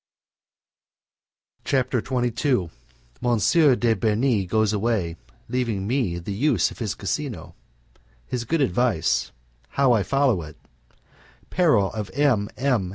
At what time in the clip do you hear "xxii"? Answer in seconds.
1.99-2.69